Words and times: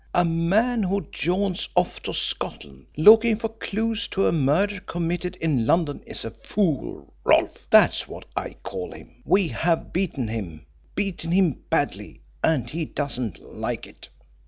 A 0.15 0.25
man 0.25 0.81
who 0.81 1.05
jaunts 1.11 1.69
off 1.75 2.01
to 2.01 2.13
Scotland 2.15 2.87
looking 2.97 3.35
for 3.37 3.49
clues 3.49 4.07
to 4.07 4.25
a 4.27 4.31
murder 4.31 4.79
committed 4.79 5.35
in 5.35 5.67
London 5.67 6.01
is 6.07 6.25
a 6.25 6.31
fool, 6.31 7.13
Rolfe 7.23 7.67
that's 7.69 8.07
what 8.07 8.25
I 8.35 8.55
call 8.63 8.93
him. 8.93 9.21
We 9.25 9.49
have 9.49 9.93
beaten 9.93 10.27
him 10.27 10.65
beaten 10.95 11.29
him 11.31 11.61
badly, 11.69 12.23
and 12.43 12.67
he 12.67 12.85
doesn't 12.85 13.43
like 13.55 13.85
it. 13.85 14.09